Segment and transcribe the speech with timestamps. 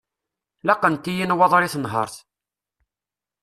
[0.67, 2.15] Laqent-iyi nnwaḍer i tenhert.